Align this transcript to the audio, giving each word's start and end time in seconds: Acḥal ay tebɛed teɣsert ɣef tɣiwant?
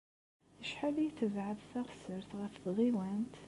Acḥal 0.61 0.95
ay 1.03 1.09
tebɛed 1.19 1.57
teɣsert 1.71 2.31
ɣef 2.39 2.53
tɣiwant? 2.63 3.33